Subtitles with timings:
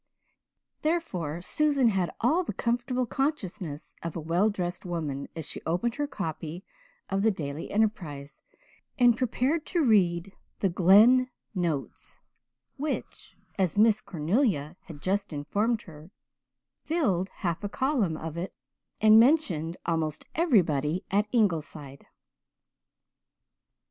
[0.81, 5.93] Therefore Susan had all the comfortable consciousness of a well dressed woman as she opened
[5.93, 6.63] her copy
[7.11, 8.41] of the Daily Enterprise
[8.97, 12.19] and prepared to read the Glen "Notes"
[12.77, 16.09] which, as Miss Cornelia had just informed her,
[16.83, 18.55] filled half a column of it
[19.01, 22.07] and mentioned almost everybody at Ingleside.